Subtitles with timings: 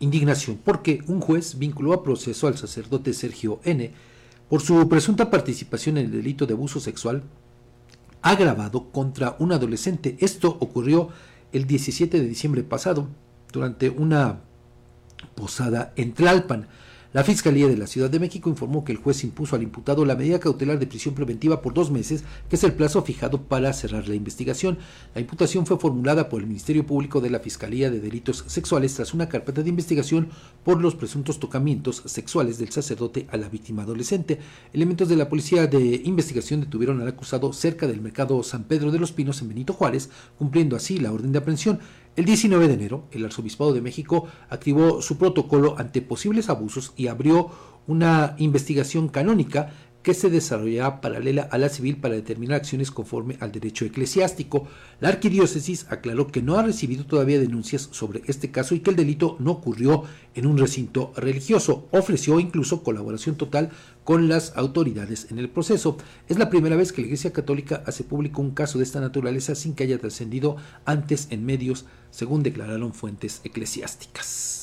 [0.00, 3.92] indignación porque un juez vinculó a proceso al sacerdote Sergio N.
[4.48, 7.22] por su presunta participación en el delito de abuso sexual
[8.22, 10.16] agravado contra un adolescente.
[10.20, 11.08] Esto ocurrió
[11.52, 13.08] el 17 de diciembre pasado
[13.52, 14.40] durante una
[15.34, 16.68] posada en Tlalpan.
[17.12, 20.14] La Fiscalía de la Ciudad de México informó que el juez impuso al imputado la
[20.14, 24.06] medida cautelar de prisión preventiva por dos meses, que es el plazo fijado para cerrar
[24.06, 24.78] la investigación.
[25.12, 29.12] La imputación fue formulada por el Ministerio Público de la Fiscalía de Delitos Sexuales tras
[29.12, 30.28] una carpeta de investigación
[30.62, 34.38] por los presuntos tocamientos sexuales del sacerdote a la víctima adolescente.
[34.72, 39.00] Elementos de la Policía de Investigación detuvieron al acusado cerca del mercado San Pedro de
[39.00, 41.80] los Pinos en Benito Juárez, cumpliendo así la orden de aprehensión.
[42.16, 47.06] El 19 de enero, el Arzobispado de México activó su protocolo ante posibles abusos y
[47.06, 47.50] abrió
[47.86, 49.70] una investigación canónica
[50.02, 54.66] que se desarrollará paralela a la civil para determinar acciones conforme al derecho eclesiástico.
[55.00, 58.96] La arquidiócesis aclaró que no ha recibido todavía denuncias sobre este caso y que el
[58.96, 61.88] delito no ocurrió en un recinto religioso.
[61.90, 63.70] Ofreció incluso colaboración total
[64.04, 65.98] con las autoridades en el proceso.
[66.28, 69.54] Es la primera vez que la Iglesia Católica hace público un caso de esta naturaleza
[69.54, 74.60] sin que haya trascendido antes en medios, según declararon fuentes eclesiásticas.